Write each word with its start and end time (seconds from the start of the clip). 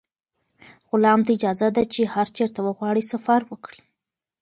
غلام 0.89 1.19
ته 1.25 1.31
اجازه 1.37 1.67
ده 1.75 1.83
چې 1.93 2.01
هر 2.13 2.27
چېرته 2.37 2.59
وغواړي 2.63 3.03
سفر 3.11 3.41
وکړي. 3.45 3.81